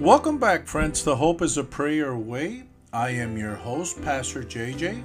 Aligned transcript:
Welcome 0.00 0.38
back, 0.38 0.66
friends, 0.66 1.04
to 1.04 1.14
Hope 1.14 1.40
is 1.40 1.56
a 1.56 1.62
Prayer 1.62 2.10
Away. 2.10 2.64
I 2.92 3.10
am 3.10 3.38
your 3.38 3.54
host, 3.54 4.02
Pastor 4.02 4.42
JJ. 4.42 5.00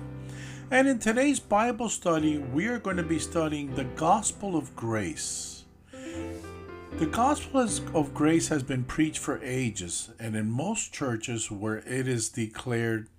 And 0.71 0.87
in 0.87 0.97
today's 0.97 1.39
Bible 1.39 1.89
study, 1.89 2.39
we 2.39 2.65
are 2.65 2.79
going 2.79 2.97
to 2.97 3.03
be 3.03 3.19
studying 3.19 3.75
the 3.75 3.83
Gospel 3.83 4.57
of 4.57 4.75
Grace. 4.75 5.65
The 5.91 7.05
Gospel 7.05 7.69
of 7.93 8.15
Grace 8.15 8.47
has 8.47 8.63
been 8.63 8.83
preached 8.83 9.19
for 9.19 9.39
ages, 9.43 10.09
and 10.19 10.35
in 10.35 10.49
most 10.49 10.91
churches 10.91 11.51
where 11.51 11.77
it 11.85 12.07
is 12.07 12.27
declared 12.27 13.09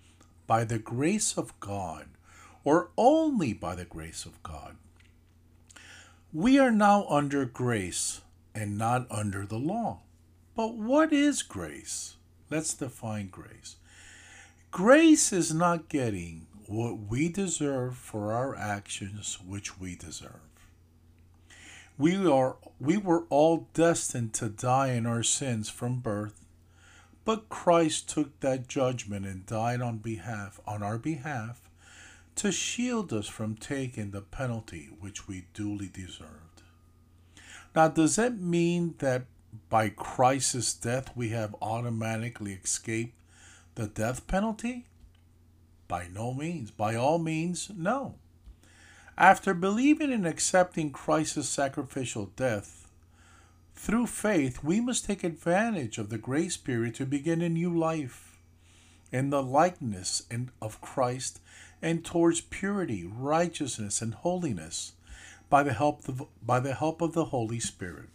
by 0.49 0.65
the 0.65 0.81
grace 0.81 1.39
of 1.39 1.59
God, 1.61 2.09
or 2.65 2.91
only 2.99 3.53
by 3.53 3.77
the 3.77 3.85
grace 3.85 4.27
of 4.27 4.43
God. 4.43 4.77
We 6.33 6.59
are 6.59 6.73
now 6.73 7.07
under 7.09 7.45
grace 7.45 8.23
and 8.57 8.77
not 8.77 9.07
under 9.09 9.47
the 9.47 9.59
law. 9.59 10.01
But 10.61 10.75
what 10.75 11.11
is 11.11 11.41
grace? 11.41 12.17
Let's 12.51 12.75
define 12.75 13.29
grace. 13.29 13.77
Grace 14.71 15.33
is 15.33 15.55
not 15.55 15.89
getting 15.89 16.49
what 16.67 16.99
we 17.09 17.31
deserve 17.31 17.97
for 17.97 18.35
our 18.35 18.55
actions 18.55 19.39
which 19.41 19.81
we 19.81 19.97
deserve. 19.97 20.69
We 21.97 22.31
are 22.31 22.59
we 22.79 22.99
were 22.99 23.25
all 23.31 23.69
destined 23.73 24.35
to 24.35 24.51
die 24.51 24.89
in 24.89 25.07
our 25.07 25.23
sins 25.23 25.71
from 25.71 26.01
birth, 26.01 26.45
but 27.25 27.49
Christ 27.49 28.11
took 28.11 28.39
that 28.41 28.69
judgment 28.69 29.25
and 29.25 29.47
died 29.47 29.81
on 29.81 29.97
behalf 29.97 30.61
on 30.67 30.83
our 30.83 30.99
behalf 30.99 31.71
to 32.35 32.53
shield 32.53 33.15
us 33.15 33.29
from 33.29 33.55
taking 33.55 34.11
the 34.11 34.21
penalty 34.21 34.91
which 35.01 35.27
we 35.27 35.47
duly 35.55 35.89
deserved. 35.89 36.65
Now, 37.75 37.89
does 37.89 38.17
that 38.17 38.39
mean 38.39 38.97
that 38.99 39.25
by 39.69 39.89
Christ's 39.89 40.75
death 40.75 41.17
we 41.17 41.31
have 41.31 41.55
automatically 41.61 42.59
escaped 42.63 43.15
the 43.75 43.87
death 43.87 44.27
penalty? 44.27 44.87
By 45.89 46.09
no 46.13 46.35
means. 46.35 46.71
By 46.71 46.95
all 46.95 47.19
means, 47.19 47.71
no. 47.77 48.17
After 49.19 49.55
believing 49.55 50.13
and 50.13 50.27
accepting 50.27 50.93
Christ's 50.93 51.49
sacrificial 51.49 52.27
death, 52.37 52.89
through 53.75 54.07
faith, 54.07 54.63
we 54.63 54.81
must 54.81 55.07
take 55.07 55.25
advantage 55.25 55.97
of 55.97 56.11
the 56.11 56.19
grace 56.19 56.57
period 56.57 56.95
to 56.97 57.07
begin 57.07 57.41
a 57.41 57.49
new 57.49 57.77
life 57.77 58.39
in 59.11 59.31
the 59.31 59.43
likeness 59.43 60.23
of 60.61 60.81
Christ 60.81 61.41
and 61.83 62.05
towards 62.05 62.43
purity, 62.43 63.05
righteousness, 63.07 64.03
and 64.03 64.15
holiness 64.15 64.93
by 65.49 65.63
the 65.63 65.73
help 65.73 66.07
of, 66.09 66.27
by 66.43 66.61
the 66.61 66.75
help 66.75 67.01
of 67.01 67.15
the 67.15 67.27
Holy 67.27 67.59
Spirit. 67.59 68.11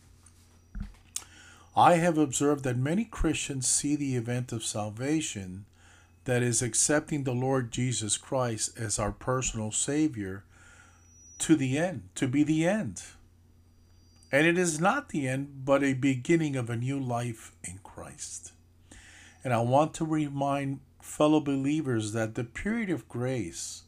I 1.75 1.95
have 1.95 2.17
observed 2.17 2.63
that 2.63 2.77
many 2.77 3.03
Christians 3.03 3.67
see 3.67 3.95
the 3.95 4.15
event 4.15 4.53
of 4.53 4.63
salvation, 4.63 5.65
that 6.23 6.41
is, 6.41 6.61
accepting 6.61 7.23
the 7.23 7.33
Lord 7.33 7.71
Jesus 7.71 8.17
Christ 8.17 8.77
as 8.77 8.97
our 8.97 9.11
personal 9.11 9.71
Savior, 9.71 10.45
to 11.39 11.55
the 11.55 11.77
end, 11.77 12.09
to 12.15 12.27
be 12.27 12.43
the 12.43 12.65
end. 12.65 13.03
And 14.31 14.47
it 14.47 14.57
is 14.57 14.79
not 14.79 15.09
the 15.09 15.27
end, 15.27 15.65
but 15.65 15.83
a 15.83 15.93
beginning 15.93 16.55
of 16.55 16.69
a 16.69 16.75
new 16.77 16.99
life 16.99 17.51
in 17.63 17.79
Christ. 17.83 18.53
And 19.43 19.53
I 19.53 19.59
want 19.61 19.93
to 19.95 20.05
remind 20.05 20.79
fellow 21.01 21.39
believers 21.39 22.13
that 22.13 22.35
the 22.35 22.43
period 22.43 22.89
of 22.89 23.07
grace 23.07 23.83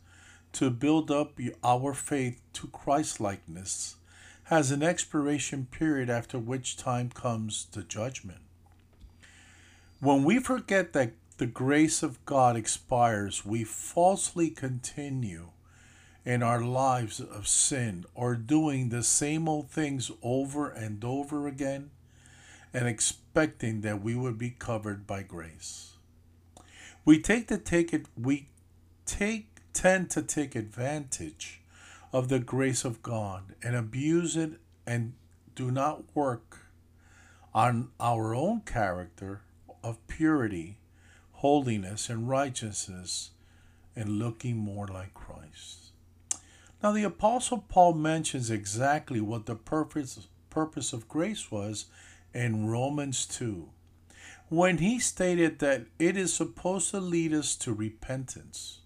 to 0.54 0.70
build 0.70 1.12
up 1.12 1.40
our 1.64 1.94
faith 1.94 2.42
to 2.54 2.68
Christ 2.68 3.20
likeness 3.20 3.97
has 4.48 4.72
an 4.72 4.82
expiration 4.82 5.68
period 5.70 6.10
after 6.10 6.40
which 6.40 6.78
time 6.78 7.10
comes 7.10 7.68
the 7.74 7.84
judgment. 7.84 8.40
When 10.00 10.24
we 10.24 10.40
forget 10.40 10.94
that 10.94 11.12
the 11.38 11.46
grace 11.46 12.02
of 12.02 12.24
God 12.26 12.56
expires, 12.56 13.46
we 13.46 13.66
falsely 13.66 14.50
continue 14.50 15.50
in 16.24 16.42
our 16.42 16.62
lives 16.62 17.20
of 17.20 17.46
sin 17.46 18.06
or 18.16 18.36
doing 18.36 18.88
the 18.88 19.04
same 19.04 19.50
old 19.50 19.70
things 19.70 20.12
over 20.24 20.70
and 20.70 21.04
over 21.04 21.46
again 21.46 21.90
and 22.74 22.88
expecting 22.88 23.82
that 23.82 24.02
we 24.02 24.16
would 24.16 24.38
be 24.38 24.52
covered 24.52 25.06
by 25.06 25.24
grace. 25.24 25.98
We 27.04 27.20
take 27.20 27.50
to 27.50 27.58
take 27.58 27.94
it 27.94 28.06
we 28.18 28.48
take 29.06 29.48
tend 29.74 30.10
to 30.12 30.22
take 30.22 30.56
advantage 30.56 31.62
of 32.14 32.30
the 32.30 32.40
grace 32.40 32.86
of 32.86 33.02
God 33.02 33.56
and 33.64 33.76
abuse 33.76 34.36
it 34.38 34.60
and 34.86 35.14
do 35.56 35.72
not 35.72 36.04
work 36.16 36.68
on 37.54 37.90
our 38.00 38.36
own 38.36 38.62
character 38.62 39.42
of 39.84 40.06
purity, 40.08 40.80
holiness, 41.32 42.10
and 42.10 42.30
righteousness 42.30 43.32
and 43.96 44.20
looking 44.20 44.58
more 44.58 44.88
like 44.88 45.14
Christ. 45.14 45.92
Now, 46.82 46.92
the 46.92 47.04
Apostle 47.04 47.66
Paul 47.68 47.94
mentions 47.94 48.52
exactly 48.52 49.20
what 49.20 49.48
the 49.48 49.56
purpose, 49.56 50.28
purpose 50.50 50.94
of 50.94 51.08
grace 51.08 51.50
was 51.50 51.86
in 52.34 52.68
Romans 52.68 53.26
2 53.26 53.70
when 54.50 54.78
he 54.78 55.00
stated 55.00 55.60
that 55.60 55.86
it 56.00 56.16
is 56.16 56.34
supposed 56.34 56.92
to 56.92 57.00
lead 57.00 57.34
us 57.34 57.56
to 57.58 57.74
repentance. 57.74 58.80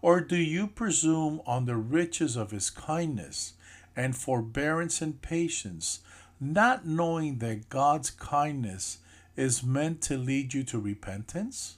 Or 0.00 0.20
do 0.20 0.36
you 0.36 0.66
presume 0.66 1.40
on 1.46 1.64
the 1.64 1.76
riches 1.76 2.36
of 2.36 2.50
his 2.52 2.70
kindness 2.70 3.54
and 3.96 4.16
forbearance 4.16 5.02
and 5.02 5.20
patience, 5.20 6.00
not 6.40 6.86
knowing 6.86 7.38
that 7.38 7.68
God's 7.68 8.10
kindness 8.10 8.98
is 9.36 9.64
meant 9.64 10.00
to 10.02 10.16
lead 10.16 10.54
you 10.54 10.62
to 10.64 10.78
repentance? 10.78 11.76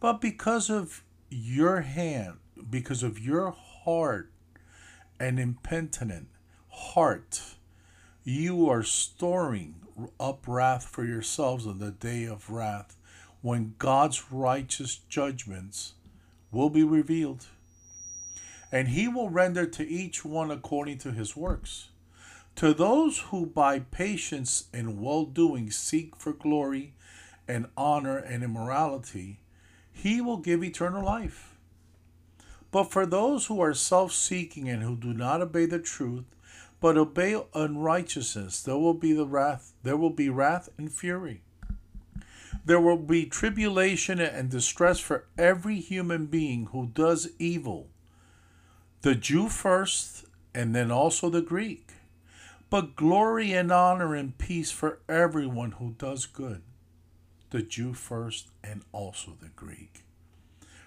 But 0.00 0.20
because 0.20 0.70
of 0.70 1.04
your 1.28 1.82
hand, 1.82 2.38
because 2.68 3.02
of 3.02 3.18
your 3.18 3.50
heart 3.50 4.32
and 5.20 5.38
impenitent 5.38 6.28
heart, 6.68 7.42
you 8.24 8.68
are 8.68 8.82
storing 8.82 9.74
up 10.18 10.48
wrath 10.48 10.84
for 10.84 11.04
yourselves 11.04 11.66
on 11.66 11.78
the 11.78 11.90
day 11.90 12.24
of 12.24 12.50
wrath 12.50 12.96
when 13.42 13.74
God's 13.78 14.30
righteous 14.32 14.96
judgments 15.08 15.94
will 16.52 16.70
be 16.70 16.84
revealed. 16.84 17.46
And 18.72 18.88
he 18.88 19.08
will 19.08 19.30
render 19.30 19.66
to 19.66 19.88
each 19.88 20.24
one 20.24 20.50
according 20.50 20.98
to 20.98 21.12
his 21.12 21.36
works. 21.36 21.88
To 22.56 22.74
those 22.74 23.18
who 23.30 23.46
by 23.46 23.80
patience 23.80 24.64
and 24.72 25.00
well 25.00 25.24
doing 25.24 25.70
seek 25.70 26.16
for 26.16 26.32
glory 26.32 26.94
and 27.48 27.66
honor 27.76 28.18
and 28.18 28.44
immorality, 28.44 29.40
he 29.92 30.20
will 30.20 30.36
give 30.36 30.62
eternal 30.62 31.04
life. 31.04 31.56
But 32.70 32.84
for 32.84 33.06
those 33.06 33.46
who 33.46 33.60
are 33.60 33.74
self 33.74 34.12
seeking 34.12 34.68
and 34.68 34.82
who 34.82 34.96
do 34.96 35.12
not 35.12 35.40
obey 35.40 35.66
the 35.66 35.78
truth, 35.78 36.24
but 36.80 36.96
obey 36.96 37.40
unrighteousness, 37.54 38.62
there 38.62 38.78
will 38.78 38.94
be 38.94 39.12
the 39.12 39.26
wrath, 39.26 39.72
there 39.82 39.96
will 39.96 40.10
be 40.10 40.28
wrath 40.28 40.68
and 40.78 40.92
fury. 40.92 41.42
There 42.70 42.80
will 42.80 42.98
be 42.98 43.26
tribulation 43.26 44.20
and 44.20 44.48
distress 44.48 45.00
for 45.00 45.26
every 45.36 45.80
human 45.80 46.26
being 46.26 46.66
who 46.66 46.86
does 46.86 47.30
evil, 47.36 47.88
the 49.02 49.16
Jew 49.16 49.48
first, 49.48 50.24
and 50.54 50.72
then 50.72 50.92
also 50.92 51.28
the 51.30 51.42
Greek. 51.42 51.94
But 52.70 52.94
glory 52.94 53.52
and 53.54 53.72
honor 53.72 54.14
and 54.14 54.38
peace 54.38 54.70
for 54.70 55.00
everyone 55.08 55.72
who 55.72 55.96
does 55.98 56.26
good, 56.26 56.62
the 57.50 57.60
Jew 57.60 57.92
first, 57.92 58.46
and 58.62 58.82
also 58.92 59.32
the 59.42 59.48
Greek. 59.48 60.04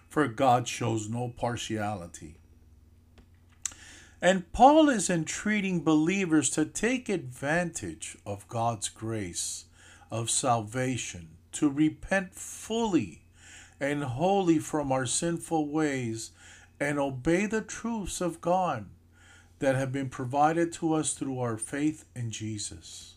For 0.07 0.29
God 0.29 0.69
shows 0.69 1.09
no 1.09 1.33
partiality. 1.35 2.35
And 4.21 4.49
Paul 4.53 4.87
is 4.87 5.09
entreating 5.09 5.83
believers 5.83 6.49
to 6.51 6.63
take 6.63 7.09
advantage 7.09 8.17
of 8.25 8.47
God's 8.47 8.87
grace 8.87 9.65
of 10.09 10.29
salvation 10.29 11.39
to 11.53 11.69
repent 11.69 12.33
fully 12.35 13.23
and 13.79 14.03
wholly 14.03 14.59
from 14.59 14.91
our 14.91 15.05
sinful 15.05 15.67
ways 15.67 16.31
and 16.79 16.99
obey 16.99 17.45
the 17.45 17.61
truths 17.61 18.21
of 18.21 18.41
God 18.41 18.85
that 19.59 19.75
have 19.75 19.91
been 19.91 20.09
provided 20.09 20.73
to 20.73 20.93
us 20.93 21.13
through 21.13 21.39
our 21.39 21.57
faith 21.57 22.05
in 22.15 22.31
Jesus. 22.31 23.15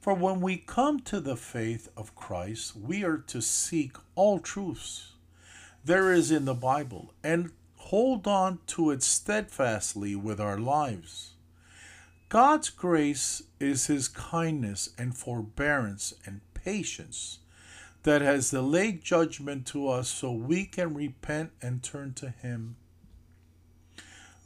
For 0.00 0.14
when 0.14 0.40
we 0.40 0.56
come 0.56 1.00
to 1.00 1.20
the 1.20 1.36
faith 1.36 1.88
of 1.96 2.14
Christ, 2.14 2.74
we 2.74 3.04
are 3.04 3.18
to 3.18 3.42
seek 3.42 3.96
all 4.14 4.38
truths 4.38 5.10
there 5.84 6.12
is 6.12 6.30
in 6.30 6.44
the 6.44 6.54
Bible 6.54 7.14
and 7.24 7.50
hold 7.76 8.26
on 8.26 8.58
to 8.66 8.90
it 8.90 9.02
steadfastly 9.02 10.14
with 10.14 10.40
our 10.40 10.58
lives. 10.58 11.32
God's 12.28 12.70
grace 12.70 13.42
is 13.58 13.86
His 13.86 14.06
kindness 14.06 14.90
and 14.98 15.16
forbearance 15.16 16.14
and 16.26 16.40
patience 16.64 17.38
that 18.02 18.22
has 18.22 18.50
delayed 18.50 19.02
judgment 19.02 19.66
to 19.66 19.88
us 19.88 20.08
so 20.08 20.32
we 20.32 20.64
can 20.64 20.94
repent 20.94 21.50
and 21.60 21.82
turn 21.82 22.14
to 22.14 22.30
Him. 22.30 22.76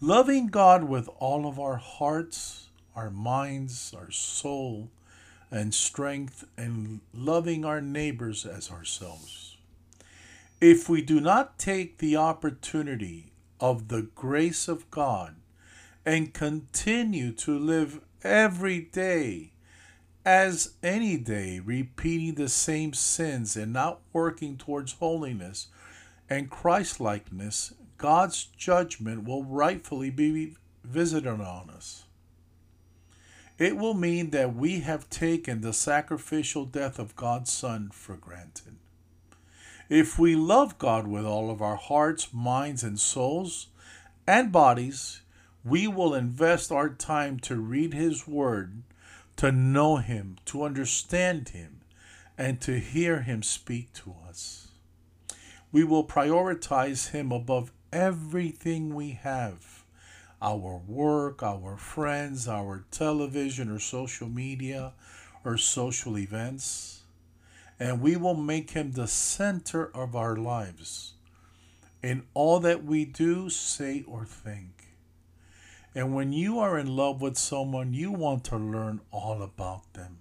Loving 0.00 0.48
God 0.48 0.84
with 0.84 1.08
all 1.18 1.46
of 1.46 1.58
our 1.58 1.76
hearts, 1.76 2.68
our 2.96 3.10
minds, 3.10 3.94
our 3.96 4.10
soul, 4.10 4.90
and 5.50 5.72
strength 5.72 6.44
and 6.56 7.00
loving 7.12 7.64
our 7.64 7.80
neighbors 7.80 8.44
as 8.44 8.70
ourselves. 8.70 9.56
If 10.60 10.88
we 10.88 11.00
do 11.00 11.20
not 11.20 11.58
take 11.58 11.98
the 11.98 12.16
opportunity 12.16 13.32
of 13.60 13.88
the 13.88 14.02
grace 14.02 14.66
of 14.66 14.90
God 14.90 15.36
and 16.04 16.34
continue 16.34 17.32
to 17.32 17.58
live 17.58 18.00
every 18.22 18.80
day 18.80 19.52
as 20.24 20.74
any 20.82 21.16
day, 21.16 21.60
repeating 21.60 22.34
the 22.34 22.48
same 22.48 22.94
sins 22.94 23.56
and 23.56 23.72
not 23.72 24.00
working 24.12 24.56
towards 24.56 24.94
holiness 24.94 25.68
and 26.30 26.50
Christlikeness, 26.50 27.74
God's 27.98 28.44
judgment 28.44 29.24
will 29.24 29.44
rightfully 29.44 30.10
be 30.10 30.56
visited 30.82 31.40
on 31.40 31.70
us. 31.70 32.04
It 33.58 33.76
will 33.76 33.94
mean 33.94 34.30
that 34.30 34.56
we 34.56 34.80
have 34.80 35.08
taken 35.10 35.60
the 35.60 35.72
sacrificial 35.72 36.64
death 36.64 36.98
of 36.98 37.14
God's 37.14 37.52
Son 37.52 37.90
for 37.92 38.16
granted. 38.16 38.76
If 39.88 40.18
we 40.18 40.34
love 40.34 40.78
God 40.78 41.06
with 41.06 41.24
all 41.24 41.50
of 41.50 41.62
our 41.62 41.76
hearts, 41.76 42.32
minds, 42.32 42.82
and 42.82 42.98
souls 42.98 43.68
and 44.26 44.50
bodies, 44.50 45.20
we 45.62 45.86
will 45.86 46.14
invest 46.14 46.72
our 46.72 46.88
time 46.88 47.38
to 47.40 47.56
read 47.56 47.94
His 47.94 48.26
Word, 48.26 48.82
to 49.36 49.52
know 49.52 49.96
Him, 49.96 50.36
to 50.46 50.64
understand 50.64 51.50
Him, 51.50 51.80
and 52.36 52.60
to 52.62 52.78
hear 52.78 53.22
Him 53.22 53.42
speak 53.42 53.92
to 53.94 54.14
us. 54.28 54.68
We 55.72 55.84
will 55.84 56.04
prioritize 56.04 57.10
Him 57.10 57.32
above 57.32 57.72
everything 57.92 58.94
we 58.94 59.10
have 59.10 59.84
our 60.44 60.82
work, 60.86 61.42
our 61.42 61.76
friends, 61.78 62.46
our 62.46 62.84
television 62.90 63.70
or 63.70 63.78
social 63.78 64.28
media 64.28 64.92
or 65.42 65.56
social 65.56 66.18
events. 66.18 67.02
And 67.80 68.00
we 68.00 68.16
will 68.16 68.34
make 68.34 68.70
him 68.70 68.92
the 68.92 69.08
center 69.08 69.90
of 69.96 70.14
our 70.14 70.36
lives 70.36 71.14
in 72.02 72.24
all 72.34 72.60
that 72.60 72.84
we 72.84 73.06
do, 73.06 73.48
say, 73.48 74.04
or 74.06 74.26
think. 74.26 74.83
And 75.94 76.14
when 76.14 76.32
you 76.32 76.58
are 76.58 76.78
in 76.78 76.96
love 76.96 77.22
with 77.22 77.36
someone, 77.36 77.94
you 77.94 78.10
want 78.10 78.44
to 78.44 78.56
learn 78.56 79.00
all 79.12 79.42
about 79.42 79.92
them. 79.92 80.18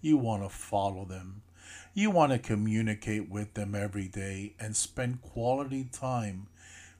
You 0.00 0.16
want 0.16 0.42
to 0.42 0.48
follow 0.48 1.04
them. 1.04 1.42
You 1.94 2.10
want 2.10 2.32
to 2.32 2.38
communicate 2.38 3.28
with 3.28 3.54
them 3.54 3.74
every 3.74 4.08
day 4.08 4.54
and 4.58 4.76
spend 4.76 5.22
quality 5.22 5.88
time 5.90 6.48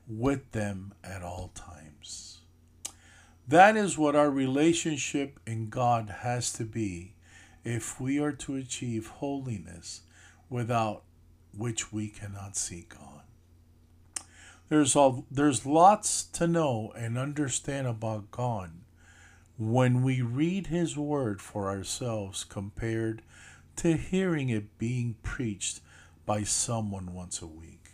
with 0.08 0.52
them 0.52 0.94
at 1.02 1.22
all 1.22 1.50
times. 1.54 2.38
That 3.46 3.76
is 3.76 3.98
what 3.98 4.14
our 4.14 4.30
relationship 4.30 5.40
in 5.46 5.68
God 5.68 6.16
has 6.20 6.52
to 6.54 6.64
be 6.64 7.14
if 7.64 8.00
we 8.00 8.18
are 8.18 8.32
to 8.32 8.56
achieve 8.56 9.08
holiness 9.08 10.02
without 10.50 11.02
which 11.56 11.92
we 11.92 12.08
cannot 12.08 12.56
see 12.56 12.86
God. 12.88 13.17
There's 14.68 14.94
all, 14.94 15.24
there's 15.30 15.64
lots 15.64 16.24
to 16.24 16.46
know 16.46 16.92
and 16.96 17.16
understand 17.16 17.86
about 17.86 18.30
God 18.30 18.72
when 19.56 20.02
we 20.02 20.20
read 20.20 20.66
his 20.66 20.96
word 20.96 21.40
for 21.40 21.68
ourselves 21.68 22.44
compared 22.44 23.22
to 23.76 23.96
hearing 23.96 24.50
it 24.50 24.78
being 24.78 25.16
preached 25.22 25.80
by 26.26 26.42
someone 26.42 27.14
once 27.14 27.40
a 27.40 27.46
week. 27.46 27.92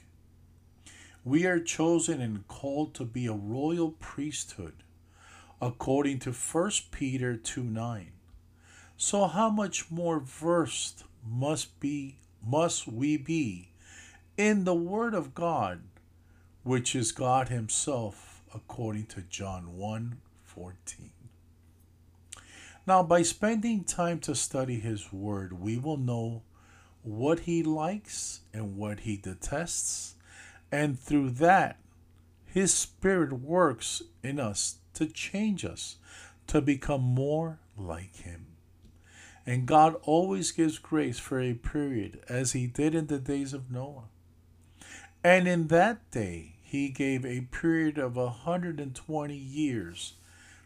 We 1.25 1.47
are 1.47 1.61
chosen 1.61 2.21
and 2.21 2.47
called 2.49 2.95
to 2.95 3.05
be 3.05 3.27
a 3.27 3.33
royal 3.33 3.93
priesthood 3.93 4.83
according 5.61 6.19
to 6.19 6.33
1 6.33 6.71
Peter 6.91 7.37
2 7.37 7.63
9. 7.63 8.13
So 8.97 9.27
how 9.27 9.49
much 9.49 9.91
more 9.91 10.21
versed 10.21 11.05
must 11.27 11.79
be 11.81 12.19
must 12.47 12.87
we 12.87 13.17
be 13.17 13.71
in 14.37 14.65
the 14.65 14.75
word 14.75 15.15
of 15.15 15.35
God, 15.35 15.81
which 16.65 16.97
is 16.97 17.13
God 17.13 17.49
himself, 17.49 18.43
according 18.53 19.07
to 19.07 19.23
John 19.23 19.77
1 19.77 20.19
14. 20.43 21.11
Now, 22.87 23.03
by 23.03 23.23
spending 23.23 23.85
time 23.85 24.19
to 24.21 24.35
study 24.35 24.79
His 24.79 25.13
Word, 25.13 25.59
we 25.59 25.79
will 25.79 25.97
know 25.97 26.43
what 27.03 27.41
He 27.41 27.63
likes 27.63 28.41
and 28.53 28.77
what 28.77 29.01
He 29.01 29.17
detests, 29.17 30.15
and 30.71 30.99
through 30.99 31.31
that, 31.31 31.79
His 32.45 32.75
Spirit 32.75 33.33
works 33.33 34.03
in 34.23 34.39
us 34.39 34.77
to 34.95 35.07
change 35.07 35.65
us, 35.65 35.97
to 36.47 36.61
become 36.61 37.01
more 37.01 37.59
like 37.77 38.17
Him. 38.17 38.47
And 39.47 39.67
God 39.67 39.97
always 40.03 40.53
gives 40.53 40.79
grace 40.79 41.19
for 41.19 41.41
a 41.41 41.55
period, 41.55 42.21
as 42.29 42.53
He 42.53 42.67
did 42.67 42.95
in 42.95 43.07
the 43.07 43.19
days 43.19 43.53
of 43.53 43.71
Noah. 43.71 44.09
And 45.23 45.49
in 45.49 45.69
that 45.69 46.11
day, 46.11 46.54
He 46.75 46.89
gave 46.89 47.25
a 47.25 47.43
period 47.53 47.99
of 47.99 48.17
120 48.17 49.37
years 49.37 50.15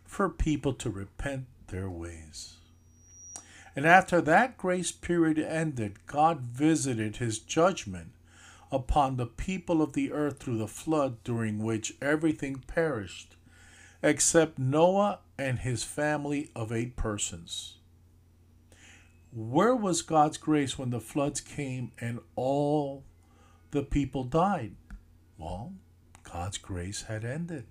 for 0.07 0.31
people 0.31 0.73
to 0.73 0.89
repent 0.89 1.45
their 1.67 1.91
ways. 1.91 2.55
And 3.77 3.85
after 3.85 4.23
that 4.23 4.57
grace 4.57 4.91
period 4.91 5.39
ended, 5.39 6.07
God 6.07 6.41
visited 6.41 7.17
His 7.17 7.39
judgment 7.39 8.13
upon 8.73 9.19
the 9.19 9.27
people 9.27 9.83
of 9.83 9.93
the 9.93 10.11
earth 10.11 10.39
through 10.39 10.57
the 10.57 10.67
flood, 10.67 11.23
during 11.25 11.59
which 11.59 11.93
everything 12.01 12.65
perished 12.67 13.37
except 14.03 14.59
Noah 14.59 15.19
and 15.37 15.59
his 15.59 15.85
family 15.85 16.51
of 16.57 16.73
eight 16.73 16.97
persons. 16.97 17.77
Where 19.31 19.77
was 19.77 20.01
God's 20.01 20.39
grace 20.39 20.79
when 20.79 20.89
the 20.89 21.01
floods 21.01 21.43
came 21.43 21.93
and 22.01 22.21
all 22.35 23.05
the 23.73 23.83
people 23.83 24.25
died? 24.25 24.75
Well, 25.37 25.75
God's 26.33 26.59
grace 26.59 27.03
had 27.03 27.25
ended. 27.25 27.67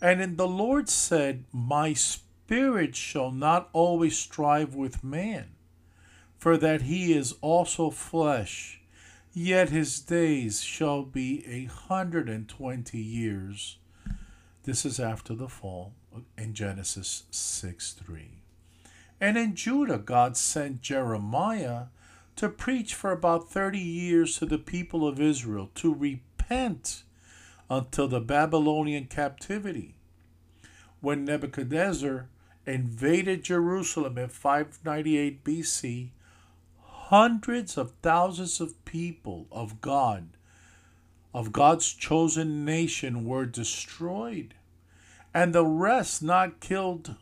And 0.00 0.20
then 0.20 0.36
the 0.36 0.48
Lord 0.48 0.88
said, 0.88 1.44
My 1.52 1.92
spirit 1.92 2.94
shall 2.94 3.32
not 3.32 3.68
always 3.72 4.16
strive 4.16 4.74
with 4.74 5.02
man, 5.02 5.50
for 6.36 6.56
that 6.56 6.82
he 6.82 7.12
is 7.12 7.34
also 7.40 7.90
flesh 7.90 8.78
yet 9.38 9.70
his 9.70 10.00
days 10.00 10.62
shall 10.62 11.02
be 11.02 11.46
a 11.46 11.64
hundred 11.64 12.28
and 12.28 12.48
twenty 12.48 12.98
years. 12.98 13.78
This 14.64 14.84
is 14.84 14.98
after 14.98 15.34
the 15.34 15.48
fall 15.48 15.94
in 16.36 16.54
Genesis 16.54 17.24
6 17.30 17.92
3. 17.92 18.42
And 19.20 19.38
in 19.38 19.54
Judah, 19.54 19.98
God 19.98 20.36
sent 20.36 20.82
Jeremiah 20.82 21.86
to 22.38 22.48
preach 22.48 22.94
for 22.94 23.10
about 23.10 23.50
30 23.50 23.80
years 23.80 24.38
to 24.38 24.46
the 24.46 24.58
people 24.58 25.08
of 25.08 25.20
Israel 25.20 25.70
to 25.74 25.92
repent 25.92 27.02
until 27.68 28.06
the 28.06 28.20
Babylonian 28.20 29.06
captivity. 29.06 29.96
When 31.00 31.24
Nebuchadnezzar 31.24 32.28
invaded 32.64 33.42
Jerusalem 33.42 34.16
in 34.18 34.28
598 34.28 35.42
BC, 35.42 36.10
hundreds 36.80 37.76
of 37.76 37.94
thousands 38.02 38.60
of 38.60 38.84
people 38.84 39.48
of 39.50 39.80
God, 39.80 40.28
of 41.34 41.52
God's 41.52 41.92
chosen 41.92 42.64
nation, 42.64 43.24
were 43.24 43.46
destroyed, 43.46 44.54
and 45.34 45.52
the 45.52 45.66
rest 45.66 46.22
not 46.22 46.60
killed, 46.60 47.16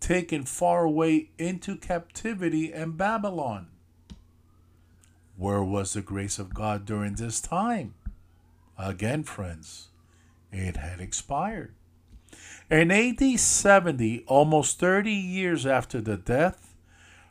taken 0.00 0.44
far 0.44 0.84
away 0.84 1.28
into 1.36 1.76
captivity 1.76 2.72
in 2.72 2.92
Babylon. 2.92 3.69
Where 5.40 5.62
was 5.62 5.94
the 5.94 6.02
grace 6.02 6.38
of 6.38 6.52
God 6.52 6.84
during 6.84 7.14
this 7.14 7.40
time? 7.40 7.94
Again, 8.76 9.22
friends, 9.22 9.88
it 10.52 10.76
had 10.76 11.00
expired. 11.00 11.72
In 12.70 12.90
AD 12.90 13.40
70, 13.40 14.24
almost 14.26 14.78
30 14.78 15.10
years 15.10 15.64
after 15.64 16.02
the 16.02 16.18
death, 16.18 16.74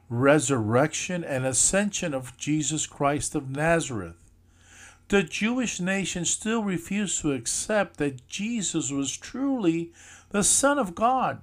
resurrection, 0.10 1.24
and 1.24 1.46
ascension 1.46 2.16
of 2.16 2.36
Jesus 2.36 2.88
Christ 2.88 3.36
of 3.36 3.52
Nazareth. 3.52 4.18
The 5.10 5.22
Jewish 5.22 5.80
nation 5.80 6.26
still 6.26 6.64
refused 6.64 7.22
to 7.22 7.34
accept 7.34 7.98
that 7.98 8.28
Jesus 8.28 8.90
was 8.90 9.16
truly 9.16 9.92
the 10.32 10.44
Son 10.44 10.80
of 10.80 10.96
God, 10.96 11.42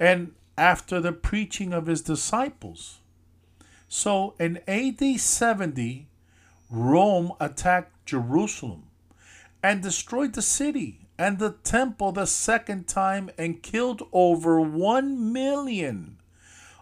and 0.00 0.32
after 0.56 0.98
the 0.98 1.12
preaching 1.12 1.74
of 1.74 1.88
his 1.88 2.00
disciples. 2.00 3.00
So 3.88 4.34
in 4.38 4.60
AD 4.68 5.20
70, 5.20 6.08
Rome 6.70 7.32
attacked 7.40 8.06
Jerusalem 8.06 8.84
and 9.62 9.82
destroyed 9.82 10.34
the 10.34 10.42
city 10.42 11.08
and 11.18 11.38
the 11.38 11.52
temple 11.64 12.12
the 12.12 12.26
second 12.26 12.86
time 12.86 13.30
and 13.38 13.62
killed 13.62 14.02
over 14.12 14.60
1 14.60 15.32
million 15.32 16.18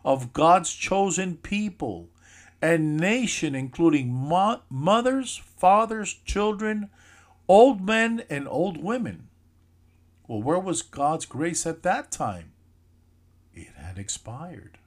of 0.04 0.32
God's 0.32 0.74
chosen 0.74 1.36
people 1.36 2.08
and 2.60 2.96
nation, 2.96 3.54
including 3.54 4.12
mo- 4.12 4.62
mothers, 4.68 5.36
fathers, 5.56 6.14
children, 6.24 6.90
old 7.48 7.80
men, 7.80 8.24
and 8.28 8.48
old 8.48 8.82
women. 8.82 9.28
Well, 10.26 10.42
where 10.42 10.58
was 10.58 10.82
God's 10.82 11.26
grace 11.26 11.66
at 11.66 11.82
that 11.82 12.10
time? 12.10 12.52
it 13.56 13.68
had 13.76 13.98
expired. 13.98 14.78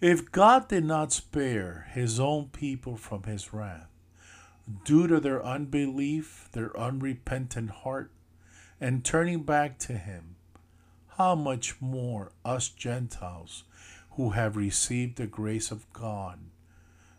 If 0.00 0.30
God 0.30 0.68
did 0.68 0.84
not 0.84 1.12
spare 1.12 1.88
his 1.92 2.20
own 2.20 2.50
people 2.50 2.96
from 2.96 3.24
his 3.24 3.52
wrath, 3.52 3.88
due 4.84 5.08
to 5.08 5.18
their 5.18 5.44
unbelief, 5.44 6.48
their 6.52 6.78
unrepentant 6.78 7.70
heart, 7.70 8.12
and 8.80 9.04
turning 9.04 9.42
back 9.42 9.76
to 9.80 9.94
him, 9.94 10.36
how 11.16 11.34
much 11.34 11.80
more 11.80 12.30
us 12.44 12.68
Gentiles 12.68 13.64
who 14.12 14.30
have 14.30 14.56
received 14.56 15.16
the 15.16 15.26
grace 15.26 15.72
of 15.72 15.92
God 15.92 16.38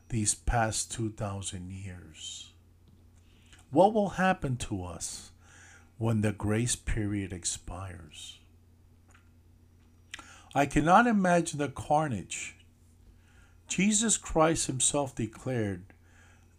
these 0.07 0.33
past 0.33 0.89
2,000 0.93 1.71
years? 1.71 2.53
What 3.71 3.93
will 3.93 4.11
happen 4.11 4.55
to 4.55 4.85
us 4.85 5.31
when 5.97 6.21
the 6.21 6.31
grace 6.31 6.77
period 6.77 7.33
expires? 7.33 8.39
I 10.55 10.65
cannot 10.65 11.07
imagine 11.07 11.59
the 11.59 11.67
carnage. 11.67 12.55
Jesus 13.69 14.17
Christ 14.17 14.67
Himself 14.67 15.15
declared, 15.15 15.83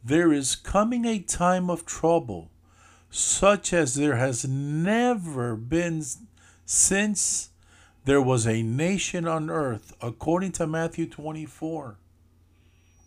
There 0.04 0.32
is 0.32 0.56
coming 0.56 1.04
a 1.04 1.18
time 1.18 1.68
of 1.68 1.84
trouble, 1.84 2.50
such 3.10 3.72
as 3.72 3.94
there 3.94 4.16
has 4.16 4.46
never 4.46 5.56
been 5.56 6.02
since 6.64 7.50
there 8.04 8.22
was 8.22 8.46
a 8.46 8.62
nation 8.62 9.26
on 9.26 9.50
earth, 9.50 9.92
according 10.00 10.52
to 10.52 10.66
Matthew 10.66 11.06
24. 11.06 11.98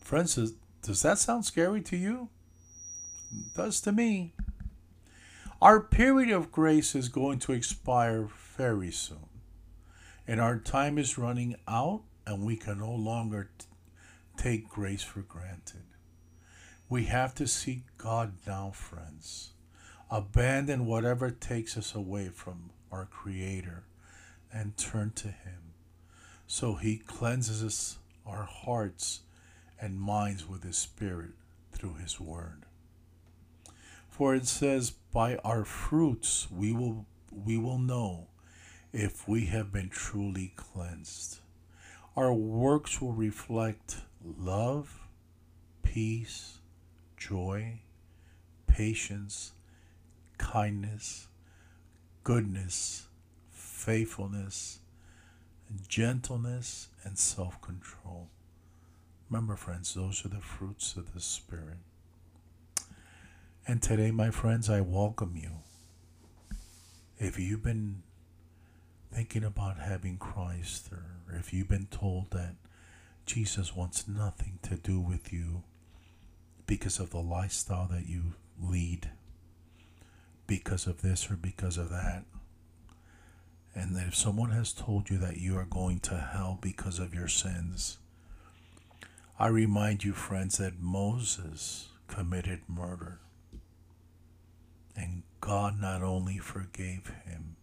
Friends, 0.01 0.35
does 0.81 1.01
that 1.01 1.17
sound 1.17 1.45
scary 1.45 1.81
to 1.81 1.97
you? 1.97 2.29
It 3.31 3.55
does 3.55 3.81
to 3.81 3.91
me. 3.91 4.33
Our 5.61 5.79
period 5.79 6.29
of 6.29 6.51
grace 6.51 6.93
is 6.93 7.07
going 7.07 7.39
to 7.39 7.53
expire 7.53 8.27
very 8.57 8.91
soon 8.91 9.29
and 10.27 10.39
our 10.39 10.57
time 10.57 10.97
is 10.97 11.17
running 11.17 11.55
out, 11.67 12.01
and 12.25 12.45
we 12.45 12.55
can 12.55 12.79
no 12.79 12.91
longer 12.91 13.49
take 14.37 14.69
grace 14.69 15.03
for 15.03 15.21
granted. 15.21 15.83
We 16.89 17.05
have 17.05 17.33
to 17.35 17.47
seek 17.47 17.83
God 17.97 18.33
now, 18.45 18.71
friends. 18.71 19.53
Abandon 20.11 20.85
whatever 20.85 21.31
takes 21.31 21.77
us 21.77 21.95
away 21.95 22.29
from 22.29 22.71
our 22.91 23.05
Creator 23.05 23.83
and 24.51 24.77
turn 24.77 25.11
to 25.15 25.29
Him 25.29 25.73
so 26.47 26.75
He 26.75 26.97
cleanses 26.97 27.97
our 28.27 28.43
hearts 28.43 29.21
and 29.81 29.99
minds 29.99 30.47
with 30.47 30.63
His 30.63 30.77
Spirit 30.77 31.31
through 31.71 31.95
His 31.95 32.19
Word. 32.19 32.65
For 34.07 34.35
it 34.35 34.45
says, 34.45 34.91
By 34.91 35.37
our 35.37 35.65
fruits 35.65 36.47
we 36.51 36.71
will, 36.71 37.07
we 37.31 37.57
will 37.57 37.79
know 37.79 38.27
if 38.91 39.27
we 39.27 39.47
have 39.47 39.71
been 39.71 39.89
truly 39.89 40.53
cleansed. 40.55 41.39
Our 42.15 42.31
works 42.31 43.01
will 43.01 43.13
reflect 43.13 44.01
love, 44.23 45.01
peace, 45.83 46.59
joy, 47.17 47.79
patience, 48.67 49.51
kindness, 50.37 51.27
goodness, 52.23 53.07
faithfulness, 53.51 54.79
gentleness, 55.87 56.89
and 57.03 57.17
self 57.17 57.61
control. 57.61 58.29
Remember, 59.29 59.55
friends, 59.55 59.93
those 59.93 60.25
are 60.25 60.29
the 60.29 60.41
fruits 60.41 60.95
of 60.95 61.13
the 61.13 61.19
Spirit. 61.19 61.77
And 63.65 63.81
today, 63.81 64.11
my 64.11 64.29
friends, 64.29 64.69
I 64.69 64.81
welcome 64.81 65.35
you. 65.35 65.51
If 67.17 67.39
you've 67.39 67.63
been 67.63 68.03
thinking 69.13 69.43
about 69.43 69.77
having 69.79 70.17
Christ, 70.17 70.91
or 70.91 71.35
if 71.35 71.53
you've 71.53 71.69
been 71.69 71.87
told 71.89 72.31
that 72.31 72.55
Jesus 73.25 73.75
wants 73.75 74.07
nothing 74.07 74.59
to 74.63 74.75
do 74.75 74.99
with 74.99 75.31
you 75.31 75.63
because 76.67 76.99
of 76.99 77.09
the 77.11 77.19
lifestyle 77.19 77.87
that 77.91 78.07
you 78.07 78.33
lead, 78.61 79.09
because 80.47 80.87
of 80.87 81.01
this 81.01 81.29
or 81.31 81.35
because 81.35 81.77
of 81.77 81.89
that, 81.89 82.23
and 83.75 83.95
that 83.95 84.07
if 84.07 84.15
someone 84.15 84.51
has 84.51 84.73
told 84.73 85.09
you 85.09 85.17
that 85.17 85.37
you 85.37 85.57
are 85.57 85.65
going 85.65 85.99
to 85.99 86.17
hell 86.17 86.59
because 86.61 86.99
of 86.99 87.13
your 87.13 87.27
sins, 87.27 87.97
I 89.39 89.47
remind 89.47 90.03
you, 90.03 90.13
friends, 90.13 90.57
that 90.57 90.79
Moses 90.79 91.89
committed 92.07 92.61
murder. 92.67 93.19
And 94.95 95.23
God 95.41 95.81
not 95.81 96.03
only 96.03 96.37
forgave 96.37 97.11
him, 97.25 97.55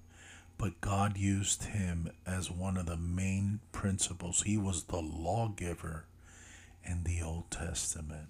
but 0.61 0.79
God 0.83 1.17
used 1.17 1.65
him 1.65 2.11
as 2.27 2.51
one 2.51 2.77
of 2.77 2.85
the 2.85 2.99
main 2.99 3.61
principals. 3.73 4.43
He 4.43 4.59
was 4.59 4.83
the 4.85 5.01
lawgiver 5.01 6.05
in 6.85 7.05
the 7.05 7.23
Old 7.23 7.51
Testament. 7.51 8.29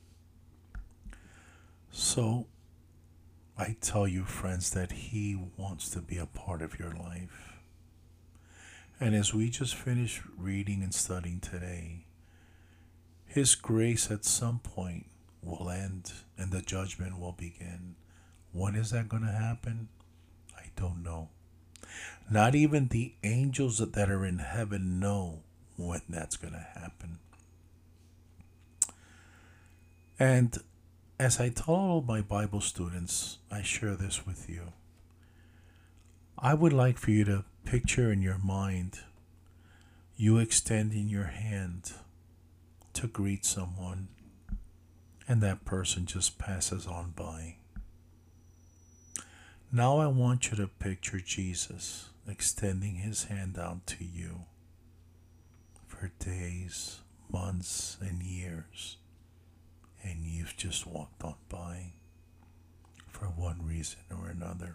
So, 1.90 2.46
I 3.58 3.74
tell 3.80 4.06
you, 4.06 4.22
friends, 4.22 4.70
that 4.70 4.92
He 4.92 5.36
wants 5.56 5.90
to 5.90 5.98
be 6.00 6.18
a 6.18 6.26
part 6.26 6.62
of 6.62 6.78
your 6.78 6.92
life. 6.92 7.58
And 9.00 9.16
as 9.16 9.34
we 9.34 9.50
just 9.50 9.74
finished 9.74 10.22
reading 10.38 10.84
and 10.84 10.94
studying 10.94 11.40
today, 11.40 12.04
His 13.26 13.56
grace 13.56 14.08
at 14.08 14.24
some 14.24 14.60
point 14.60 15.06
will 15.42 15.68
end 15.68 16.12
and 16.38 16.52
the 16.52 16.62
judgment 16.62 17.18
will 17.18 17.32
begin. 17.32 17.96
When 18.52 18.76
is 18.76 18.90
that 18.90 19.08
going 19.08 19.24
to 19.24 19.32
happen? 19.32 19.88
I 20.56 20.66
don't 20.76 21.02
know. 21.02 21.30
Not 22.30 22.54
even 22.54 22.88
the 22.88 23.14
angels 23.24 23.78
that 23.78 24.10
are 24.10 24.24
in 24.24 24.38
heaven 24.38 25.00
know 25.00 25.40
when 25.76 26.02
that's 26.08 26.36
going 26.36 26.54
to 26.54 26.80
happen. 26.80 27.18
And 30.18 30.58
as 31.18 31.40
I 31.40 31.48
tell 31.48 31.74
all 31.74 32.02
my 32.02 32.20
Bible 32.20 32.60
students, 32.60 33.38
I 33.50 33.62
share 33.62 33.96
this 33.96 34.26
with 34.26 34.48
you. 34.48 34.72
I 36.38 36.54
would 36.54 36.72
like 36.72 36.98
for 36.98 37.10
you 37.10 37.24
to 37.24 37.44
picture 37.64 38.12
in 38.12 38.22
your 38.22 38.38
mind 38.38 39.00
you 40.16 40.38
extending 40.38 41.08
your 41.08 41.24
hand 41.24 41.92
to 42.92 43.06
greet 43.06 43.44
someone, 43.44 44.08
and 45.26 45.40
that 45.40 45.64
person 45.64 46.04
just 46.04 46.38
passes 46.38 46.86
on 46.86 47.12
by. 47.16 47.56
Now 49.72 49.98
I 49.98 50.08
want 50.08 50.50
you 50.50 50.56
to 50.56 50.66
picture 50.66 51.20
Jesus 51.20 52.08
extending 52.26 52.96
his 52.96 53.24
hand 53.24 53.56
out 53.56 53.86
to 53.86 54.04
you 54.04 54.46
for 55.86 56.10
days, 56.18 57.02
months, 57.30 57.96
and 58.00 58.20
years, 58.20 58.96
and 60.02 60.24
you've 60.24 60.56
just 60.56 60.88
walked 60.88 61.22
on 61.22 61.36
by 61.48 61.92
for 63.06 63.26
one 63.26 63.64
reason 63.64 64.00
or 64.10 64.28
another. 64.28 64.74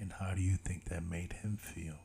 And 0.00 0.14
how 0.14 0.32
do 0.34 0.40
you 0.40 0.56
think 0.56 0.86
that 0.86 1.04
made 1.04 1.34
him 1.34 1.58
feel? 1.58 1.98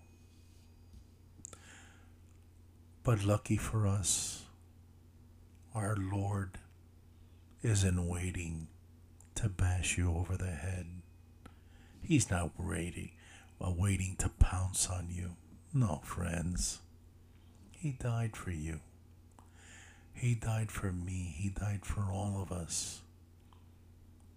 But 3.04 3.24
lucky 3.24 3.56
for 3.56 3.88
us, 3.88 4.44
our 5.74 5.96
Lord 5.96 6.58
isn't 7.64 8.06
waiting 8.06 8.68
to 9.38 9.50
bash 9.50 9.98
you 9.98 10.14
over 10.14 10.36
the 10.36 10.48
head. 10.48 10.88
He's 12.02 12.32
not 12.32 12.52
ready, 12.58 13.14
uh, 13.62 13.72
waiting 13.76 14.16
to 14.20 14.30
pounce 14.30 14.90
on 14.90 15.10
you. 15.12 15.36
No, 15.74 16.02
friends. 16.04 16.80
He 17.72 17.92
died 17.92 18.36
for 18.36 18.52
you. 18.52 18.80
He 20.14 20.34
died 20.34 20.72
for 20.72 20.92
me. 20.92 21.36
He 21.38 21.50
died 21.50 21.86
for 21.86 22.12
all 22.12 22.42
of 22.42 22.52
us 22.52 23.02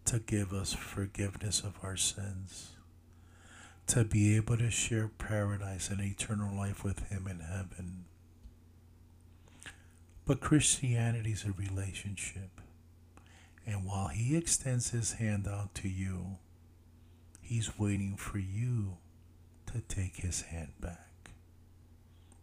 to 0.05 0.19
give 0.19 0.53
us 0.53 0.75
forgiveness 0.75 1.61
of 1.61 1.79
our 1.83 1.97
sins, 1.97 2.73
to 3.87 4.05
be 4.05 4.37
able 4.37 4.59
to 4.59 4.71
share 4.71 5.09
paradise 5.09 5.89
and 5.89 6.01
eternal 6.01 6.55
life 6.55 6.85
with 6.85 7.09
Him 7.09 7.27
in 7.27 7.41
heaven. 7.41 8.05
But 10.27 10.41
Christianity 10.41 11.33
is 11.33 11.45
a 11.45 11.53
relationship. 11.53 12.61
And 13.67 13.85
while 13.85 14.09
He 14.09 14.37
extends 14.37 14.91
His 14.91 15.13
hand 15.15 15.47
out 15.47 15.75
to 15.77 15.89
you, 15.89 16.39
He's 17.41 17.79
waiting 17.79 18.17
for 18.17 18.39
you 18.39 18.99
to 19.67 19.81
take 19.81 20.17
His 20.17 20.43
hand 20.43 20.73
back. 20.81 21.31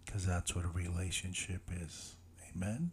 Because 0.05 0.25
that's 0.25 0.55
what 0.55 0.65
a 0.65 0.69
relationship 0.69 1.61
is. 1.71 2.15
Amen? 2.55 2.91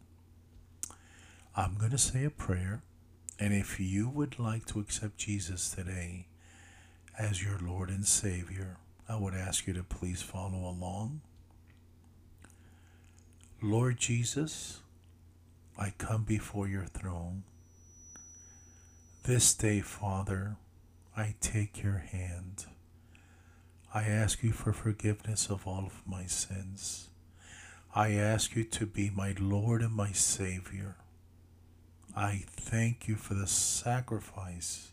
I'm 1.57 1.77
going 1.77 1.93
to 1.93 1.99
say 1.99 2.25
a 2.25 2.31
prayer. 2.31 2.83
And 3.39 3.53
if 3.53 3.81
you 3.81 4.09
would 4.09 4.39
like 4.39 4.67
to 4.67 4.81
accept 4.81 5.19
Jesus 5.19 5.71
today 5.71 6.27
as 7.19 7.43
your 7.43 7.59
Lord 7.59 7.89
and 7.89 8.07
Savior, 8.07 8.77
I 9.09 9.17
would 9.17 9.35
ask 9.35 9.67
you 9.67 9.75
to 9.75 9.83
please 9.83 10.23
follow 10.23 10.69
along. 10.69 11.21
Lord 13.61 13.99
Jesus, 13.99 14.81
I 15.79 15.93
come 15.99 16.23
before 16.23 16.69
your 16.69 16.87
throne 16.87 17.43
this 19.25 19.55
day, 19.55 19.81
Father, 19.81 20.57
I 21.17 21.35
take 21.41 21.83
your 21.83 21.97
hand. 21.97 22.67
I 23.95 24.03
ask 24.03 24.43
you 24.43 24.53
for 24.53 24.75
forgiveness 24.75 25.49
of 25.49 25.67
all 25.67 25.87
of 25.87 26.03
my 26.07 26.27
sins. 26.27 27.09
I 27.95 28.13
ask 28.13 28.55
you 28.55 28.65
to 28.65 28.85
be 28.85 29.09
my 29.09 29.35
Lord 29.41 29.81
and 29.81 29.95
my 29.95 30.13
Savior. 30.13 30.97
I 32.15 32.45
thank 32.49 33.09
you 33.09 33.17
for 33.17 33.33
the 33.33 33.47
sacrifice 33.47 34.93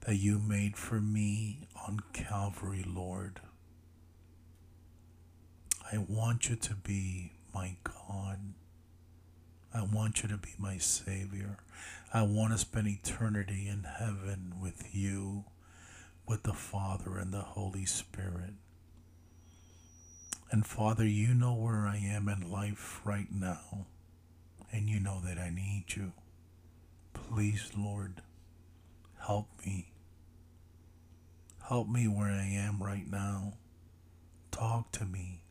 that 0.00 0.16
you 0.16 0.40
made 0.40 0.76
for 0.76 1.00
me 1.00 1.68
on 1.86 2.00
Calvary, 2.12 2.84
Lord. 2.84 3.40
I 5.92 5.98
want 5.98 6.48
you 6.48 6.56
to 6.56 6.74
be 6.74 7.34
my 7.54 7.76
God. 7.84 8.40
I 9.74 9.82
want 9.82 10.22
you 10.22 10.28
to 10.30 10.38
be 10.38 10.54
my 10.58 10.78
Savior. 10.78 11.58
I 12.12 12.22
want 12.22 12.52
to 12.52 12.58
spend 12.58 12.88
eternity 12.88 13.68
in 13.68 13.84
heaven 13.84 14.54
with 14.60 14.94
you, 14.94 15.44
with 16.26 16.44
the 16.44 16.54
Father 16.54 17.18
and 17.18 17.32
the 17.32 17.42
Holy 17.42 17.84
Spirit. 17.84 18.54
And 20.50 20.66
Father, 20.66 21.06
you 21.06 21.34
know 21.34 21.54
where 21.54 21.86
I 21.86 21.98
am 21.98 22.28
in 22.28 22.50
life 22.50 23.02
right 23.04 23.30
now, 23.30 23.86
and 24.72 24.88
you 24.88 24.98
know 24.98 25.20
that 25.22 25.38
I 25.38 25.50
need 25.50 25.84
you. 25.94 26.12
Please, 27.12 27.72
Lord, 27.76 28.22
help 29.26 29.48
me. 29.66 29.92
Help 31.68 31.88
me 31.88 32.08
where 32.08 32.30
I 32.30 32.46
am 32.46 32.82
right 32.82 33.06
now. 33.06 33.58
Talk 34.50 34.90
to 34.92 35.04
me. 35.04 35.42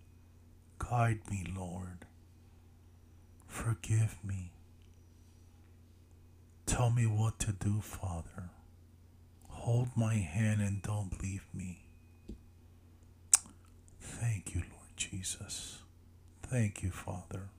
Guide 0.80 1.20
me, 1.30 1.46
Lord. 1.56 2.07
Forgive 3.68 4.16
me. 4.24 4.54
Tell 6.66 6.90
me 6.90 7.06
what 7.06 7.38
to 7.40 7.52
do, 7.52 7.82
Father. 7.82 8.52
Hold 9.50 9.90
my 9.94 10.14
hand 10.14 10.62
and 10.62 10.82
don't 10.82 11.22
leave 11.22 11.46
me. 11.54 11.80
Thank 14.00 14.56
you, 14.56 14.62
Lord 14.62 14.96
Jesus. 14.96 15.80
Thank 16.44 16.82
you, 16.82 16.92
Father. 16.92 17.50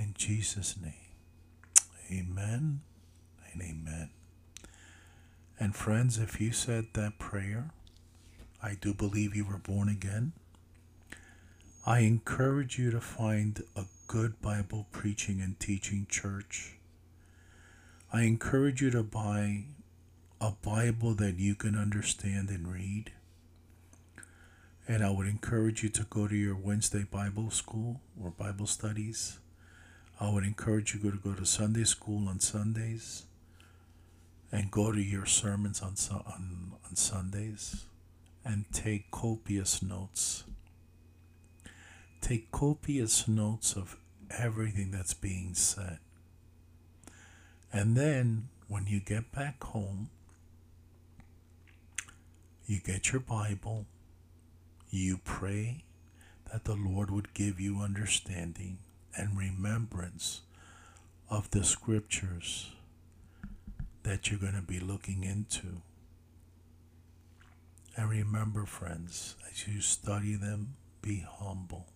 In 0.00 0.14
Jesus' 0.18 0.74
name, 0.76 1.14
amen 2.10 2.80
and 3.52 3.62
amen. 3.62 4.10
And 5.60 5.76
friends, 5.76 6.18
if 6.18 6.40
you 6.40 6.50
said 6.50 6.86
that 6.94 7.20
prayer, 7.20 7.70
I 8.60 8.74
do 8.80 8.92
believe 8.92 9.36
you 9.36 9.44
were 9.44 9.58
born 9.58 9.88
again. 9.88 10.32
I 11.84 12.00
encourage 12.00 12.78
you 12.78 12.92
to 12.92 13.00
find 13.00 13.60
a 13.74 13.86
good 14.06 14.40
Bible 14.40 14.86
preaching 14.92 15.40
and 15.40 15.58
teaching 15.58 16.06
church. 16.08 16.74
I 18.12 18.22
encourage 18.22 18.80
you 18.80 18.90
to 18.90 19.02
buy 19.02 19.64
a 20.40 20.52
Bible 20.52 21.14
that 21.14 21.40
you 21.40 21.56
can 21.56 21.76
understand 21.76 22.50
and 22.50 22.72
read. 22.72 23.10
And 24.86 25.04
I 25.04 25.10
would 25.10 25.26
encourage 25.26 25.82
you 25.82 25.88
to 25.88 26.04
go 26.04 26.28
to 26.28 26.36
your 26.36 26.54
Wednesday 26.54 27.02
Bible 27.02 27.50
school 27.50 28.00
or 28.22 28.30
Bible 28.30 28.68
studies. 28.68 29.40
I 30.20 30.30
would 30.30 30.44
encourage 30.44 30.94
you 30.94 31.00
to 31.10 31.16
go 31.16 31.34
to 31.34 31.44
Sunday 31.44 31.82
school 31.82 32.28
on 32.28 32.38
Sundays 32.38 33.24
and 34.52 34.70
go 34.70 34.92
to 34.92 35.02
your 35.02 35.26
sermons 35.26 35.80
on, 35.82 35.94
on, 36.12 36.74
on 36.88 36.94
Sundays 36.94 37.86
and 38.44 38.66
take 38.72 39.10
copious 39.10 39.82
notes. 39.82 40.44
Take 42.22 42.52
copious 42.52 43.26
notes 43.26 43.74
of 43.74 43.96
everything 44.30 44.92
that's 44.92 45.12
being 45.12 45.54
said. 45.54 45.98
And 47.72 47.96
then 47.96 48.48
when 48.68 48.86
you 48.86 49.00
get 49.00 49.32
back 49.32 49.62
home, 49.64 50.08
you 52.64 52.78
get 52.78 53.10
your 53.10 53.20
Bible, 53.20 53.86
you 54.88 55.18
pray 55.24 55.82
that 56.52 56.64
the 56.64 56.76
Lord 56.76 57.10
would 57.10 57.34
give 57.34 57.58
you 57.58 57.80
understanding 57.80 58.78
and 59.16 59.36
remembrance 59.36 60.42
of 61.28 61.50
the 61.50 61.64
scriptures 61.64 62.70
that 64.04 64.30
you're 64.30 64.38
going 64.38 64.54
to 64.54 64.62
be 64.62 64.78
looking 64.78 65.24
into. 65.24 65.82
And 67.96 68.08
remember, 68.08 68.64
friends, 68.64 69.34
as 69.50 69.66
you 69.66 69.80
study 69.80 70.36
them, 70.36 70.76
be 71.02 71.26
humble 71.28 71.88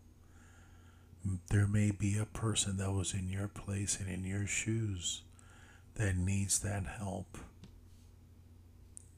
there 1.50 1.66
may 1.66 1.90
be 1.90 2.18
a 2.18 2.24
person 2.24 2.76
that 2.78 2.92
was 2.92 3.14
in 3.14 3.28
your 3.28 3.48
place 3.48 3.98
and 4.00 4.08
in 4.08 4.24
your 4.24 4.46
shoes 4.46 5.22
that 5.94 6.16
needs 6.16 6.58
that 6.60 6.84
help. 6.98 7.38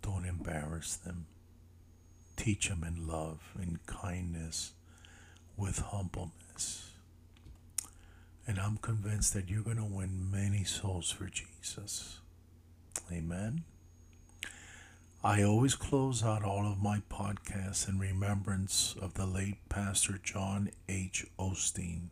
Don't 0.02 0.24
embarrass 0.24 0.96
them. 0.96 1.26
Teach 2.36 2.68
them 2.68 2.84
in 2.86 3.06
love, 3.06 3.40
in 3.60 3.80
kindness, 3.86 4.72
with 5.56 5.78
humbleness. 5.78 6.90
And 8.46 8.58
I'm 8.58 8.78
convinced 8.78 9.34
that 9.34 9.50
you're 9.50 9.62
going 9.62 9.76
to 9.76 9.84
win 9.84 10.30
many 10.30 10.64
souls 10.64 11.10
for 11.10 11.26
Jesus. 11.26 12.18
Amen. 13.12 13.64
I 15.22 15.42
always 15.42 15.74
close 15.74 16.22
out 16.22 16.44
all 16.44 16.64
of 16.64 16.80
my 16.80 17.02
podcasts 17.10 17.88
in 17.88 17.98
remembrance 17.98 18.94
of 19.02 19.14
the 19.14 19.26
late 19.26 19.56
Pastor 19.68 20.20
John 20.22 20.70
H. 20.88 21.26
Osteen, 21.36 22.10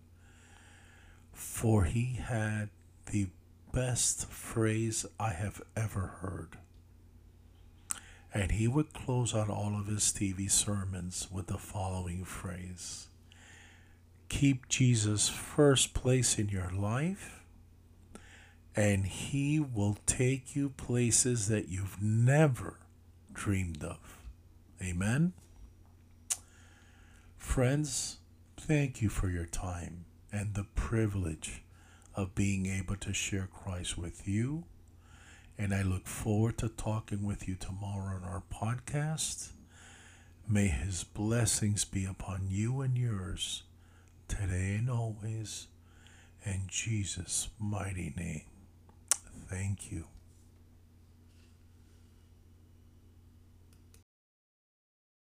for 1.32 1.84
he 1.84 2.14
had 2.14 2.70
the 3.12 3.28
best 3.72 4.28
phrase 4.28 5.06
I 5.20 5.30
have 5.30 5.62
ever 5.76 6.18
heard. 6.20 6.58
And 8.34 8.50
he 8.50 8.66
would 8.66 8.92
close 8.92 9.36
out 9.36 9.48
all 9.48 9.78
of 9.78 9.86
his 9.86 10.06
TV 10.06 10.50
sermons 10.50 11.28
with 11.30 11.46
the 11.46 11.58
following 11.58 12.24
phrase 12.24 13.06
Keep 14.28 14.68
Jesus 14.68 15.28
first 15.28 15.94
place 15.94 16.40
in 16.40 16.48
your 16.48 16.72
life, 16.72 17.44
and 18.74 19.06
he 19.06 19.60
will 19.60 19.96
take 20.06 20.56
you 20.56 20.70
places 20.70 21.46
that 21.46 21.68
you've 21.68 22.02
never 22.02 22.78
dreamed 23.36 23.84
of. 23.84 24.18
Amen. 24.82 25.34
Friends, 27.36 28.16
thank 28.56 29.00
you 29.00 29.08
for 29.08 29.28
your 29.28 29.44
time 29.44 30.06
and 30.32 30.54
the 30.54 30.66
privilege 30.74 31.62
of 32.14 32.34
being 32.34 32.66
able 32.66 32.96
to 32.96 33.12
share 33.12 33.48
Christ 33.52 33.96
with 33.96 34.26
you. 34.26 34.64
And 35.58 35.72
I 35.74 35.82
look 35.82 36.06
forward 36.06 36.58
to 36.58 36.68
talking 36.68 37.24
with 37.24 37.46
you 37.46 37.54
tomorrow 37.54 38.16
on 38.16 38.24
our 38.24 38.42
podcast. 38.52 39.50
May 40.48 40.68
his 40.68 41.04
blessings 41.04 41.84
be 41.84 42.04
upon 42.04 42.48
you 42.50 42.80
and 42.80 42.96
yours 42.96 43.62
today 44.28 44.76
and 44.78 44.90
always. 44.90 45.68
In 46.44 46.62
Jesus' 46.68 47.48
mighty 47.58 48.14
name. 48.16 48.44
Thank 49.48 49.92
you. 49.92 50.06